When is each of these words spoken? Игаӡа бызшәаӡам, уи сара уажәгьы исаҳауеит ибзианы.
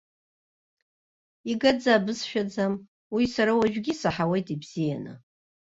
Игаӡа 1.51 1.95
бызшәаӡам, 2.05 2.73
уи 3.15 3.23
сара 3.35 3.51
уажәгьы 3.59 3.91
исаҳауеит 3.93 4.47
ибзианы. 4.55 5.13